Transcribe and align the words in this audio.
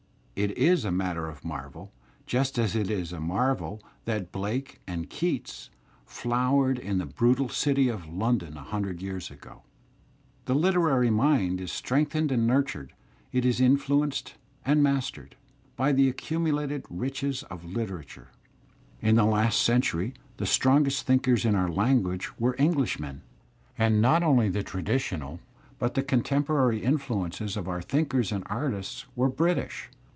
It 0.33 0.57
is 0.57 0.83
a 0.85 0.91
matter 0.91 1.27
of 1.27 1.45
marvel, 1.45 1.91
just 2.25 2.57
as 2.57 2.75
it 2.75 2.89
is 2.89 3.13
a 3.13 3.19
marvel 3.19 3.79
that 4.05 4.31
Blake 4.31 4.79
and 4.87 5.07
Keats 5.07 5.69
flowered 6.03 6.79
in 6.79 6.97
the 6.97 7.05
brutal 7.05 7.47
dty 7.47 7.93
of 7.93 8.09
London 8.09 8.57
a 8.57 8.63
himdred 8.63 9.03
years 9.03 9.29
ago. 9.29 9.61
The 10.45 10.55
literary 10.55 11.11
mind 11.11 11.61
is 11.61 11.71
strengthened 11.71 12.31
and 12.31 12.47
nurtured, 12.47 12.93
is 13.31 13.61
in 13.61 13.77
fluenced 13.77 14.33
and 14.65 14.81
mastered, 14.81 15.35
by 15.75 15.91
the 15.91 16.09
accumulated 16.09 16.85
riches 16.89 17.43
of 17.43 17.63
litera 17.63 18.03
turel 18.03 18.27
In 18.99 19.13
the 19.17 19.25
last 19.25 19.61
century 19.61 20.15
the 20.37 20.47
strongest 20.47 21.05
thinkers 21.05 21.45
in 21.45 21.53
our 21.53 21.69
language 21.69 22.31
were 22.39 22.55
Englishmen, 22.57 23.21
and 23.77 24.01
not 24.01 24.23
only 24.23 24.49
the 24.49 24.63
traditional 24.63 25.39
but 25.77 25.93
the 25.93 26.01
contemporary 26.01 26.79
influences 26.81 27.55
on 27.55 27.67
our 27.67 27.81
thinkers 27.83 28.31
and 28.31 28.41
artists 28.47 29.05
were 29.15 29.29
British. 29.29 29.87